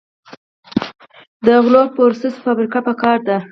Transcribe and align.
د 1.45 1.47
غلو 1.63 1.83
پروسس 1.95 2.33
فابریکې 2.43 2.79
پکار 2.87 3.17
دي. 3.27 3.37